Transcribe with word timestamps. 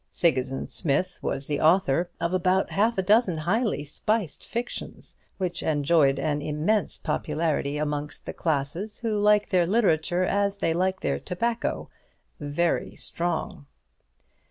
Sigismund 0.09 0.71
Smith 0.71 1.19
was 1.21 1.45
the 1.45 1.61
author 1.61 2.09
of 2.19 2.33
about 2.33 2.71
half 2.71 2.97
a 2.97 3.03
dozen 3.03 3.37
highly 3.37 3.83
spiced 3.85 4.43
fictions, 4.43 5.15
which 5.37 5.61
enjoyed 5.61 6.17
an 6.17 6.41
immense 6.41 6.97
popularity 6.97 7.77
amongst 7.77 8.25
the 8.25 8.33
classes 8.33 9.01
who 9.01 9.15
like 9.15 9.49
their 9.49 9.67
literature 9.67 10.23
as 10.23 10.57
they 10.57 10.73
like 10.73 11.01
their 11.01 11.19
tobacco 11.19 11.87
very 12.39 12.95
strong. 12.95 13.67